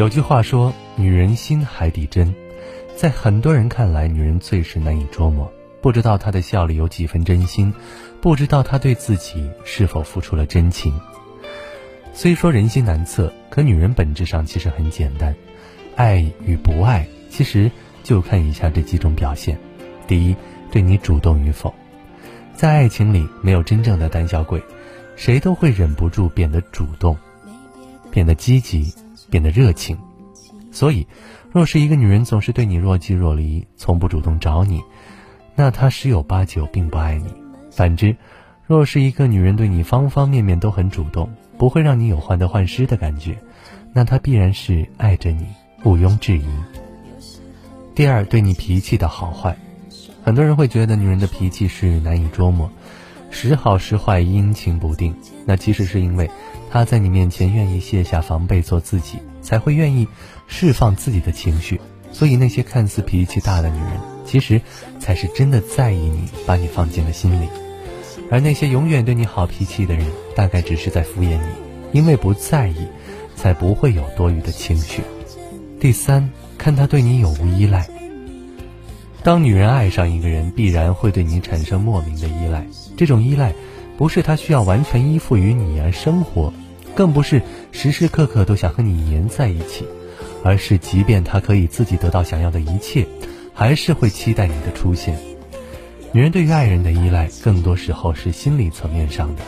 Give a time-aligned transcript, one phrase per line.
[0.00, 2.34] 有句话说：“女人心海底针。”
[2.96, 7.70] 在很多人看来，女人最是难以捉摸，不知道她的笑里有几分真心，
[8.18, 10.98] 不知道她对自己是否付出了真情。
[12.14, 15.36] 虽说人心难测，可女人本质上其实很简单，
[15.96, 17.70] 爱与不爱，其实
[18.02, 19.58] 就看以下这几种表现：
[20.06, 20.34] 第一，
[20.72, 21.74] 对你主动与否。
[22.54, 24.62] 在爱情里，没有真正的胆小鬼，
[25.14, 27.14] 谁都会忍不住变得主动，
[28.10, 28.94] 变得积极，
[29.30, 29.96] 变得热情。
[30.70, 31.06] 所以。
[31.52, 34.80] 若是一个女人总是对你若即若离，从不主动找你，
[35.56, 37.34] 那她十有八九并不爱你。
[37.72, 38.16] 反之，
[38.68, 43.36] 若是一个女人对你方方面面都很主动，不会让你有患得患失的感觉，
[43.92, 45.44] 那她必然是爱着你，
[45.82, 46.46] 毋庸置疑。
[47.96, 49.56] 第二，对你脾气的好坏，
[50.22, 52.70] 很多人会觉得女人的脾气是难以捉摸，
[53.30, 55.14] 时好时坏，阴晴不定。
[55.46, 56.30] 那其实是因为
[56.70, 59.18] 他在你面前愿意卸下防备，做自己。
[59.42, 60.06] 才会愿意
[60.46, 61.80] 释放自己的情绪，
[62.12, 63.92] 所以那些看似脾气大的女人，
[64.26, 64.60] 其实
[64.98, 67.48] 才是真的在意你，把你放进了心里。
[68.30, 72.86] 而那些永远对你好脾气的人，大概只是在敷衍你，因为不在意，
[73.34, 75.02] 才不会有多余的情绪。
[75.80, 77.88] 第三，看他对你有无依赖。
[79.22, 82.66] 当女人爱上一个人，必然会对你产生莫名的依赖。
[82.96, 83.52] 这种依赖，
[83.98, 86.52] 不是她需要完全依附于你而生活。
[86.94, 89.86] 更不是时时刻刻都想和你黏在一起，
[90.42, 93.06] 而是即便她可以自己得到想要的一切，
[93.52, 95.18] 还是会期待你的出现。
[96.12, 99.42] 女人对于爱人的依赖，更多时候是心理层面上的。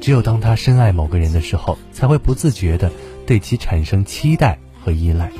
[0.00, 2.90] 只有当她深爱某个人的时候，才会不自觉地
[3.26, 5.30] 对其产生期待和依赖。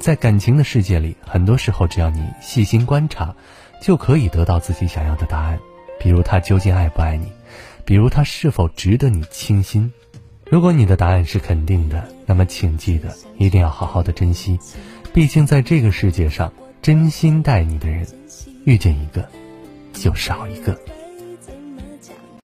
[0.00, 3.34] 在感情的世界里，很多时候只要你细心观察，
[3.82, 5.60] 就可以得到自己想要的答案。
[5.98, 7.30] 比如他究竟爱不爱你，
[7.84, 9.92] 比如他是否值得你倾心。
[10.46, 14.58] 如果你的答案是肯定的，那么请记得一定要好好的珍惜，
[15.12, 18.06] 毕竟在这个世界上，真心待你的人，
[18.64, 19.28] 遇见一个
[19.92, 20.80] 就少一个。